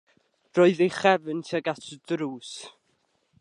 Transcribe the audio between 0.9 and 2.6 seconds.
chefn tuag at y drws.